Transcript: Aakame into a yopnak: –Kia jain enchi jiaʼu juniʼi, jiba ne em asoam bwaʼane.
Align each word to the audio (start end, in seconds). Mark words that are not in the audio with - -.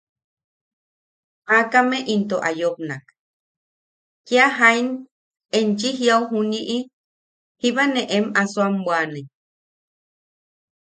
Aakame 1.55 1.97
into 2.13 2.35
a 2.47 2.51
yopnak: 2.61 3.03
–Kia 4.25 4.47
jain 4.57 4.85
enchi 5.57 5.89
jiaʼu 5.99 6.25
juniʼi, 6.31 6.77
jiba 7.59 7.83
ne 7.93 8.01
em 8.15 8.25
asoam 8.41 8.73
bwaʼane. 8.85 9.21